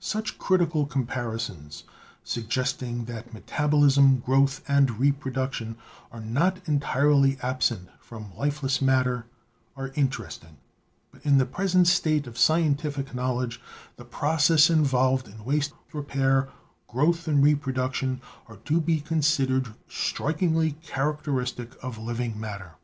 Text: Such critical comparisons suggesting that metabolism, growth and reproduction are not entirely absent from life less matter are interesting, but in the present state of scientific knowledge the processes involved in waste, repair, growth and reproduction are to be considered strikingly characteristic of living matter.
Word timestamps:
Such 0.00 0.38
critical 0.38 0.86
comparisons 0.86 1.84
suggesting 2.24 3.04
that 3.04 3.34
metabolism, 3.34 4.20
growth 4.20 4.64
and 4.66 4.98
reproduction 4.98 5.76
are 6.10 6.22
not 6.22 6.66
entirely 6.66 7.36
absent 7.42 7.90
from 8.00 8.34
life 8.38 8.62
less 8.62 8.80
matter 8.80 9.26
are 9.76 9.92
interesting, 9.94 10.56
but 11.12 11.20
in 11.26 11.36
the 11.36 11.44
present 11.44 11.88
state 11.88 12.26
of 12.26 12.38
scientific 12.38 13.14
knowledge 13.14 13.60
the 13.96 14.06
processes 14.06 14.70
involved 14.74 15.28
in 15.28 15.44
waste, 15.44 15.74
repair, 15.92 16.48
growth 16.88 17.28
and 17.28 17.42
reproduction 17.44 18.22
are 18.46 18.56
to 18.64 18.80
be 18.80 19.02
considered 19.02 19.74
strikingly 19.88 20.72
characteristic 20.80 21.74
of 21.82 21.98
living 21.98 22.40
matter. 22.40 22.76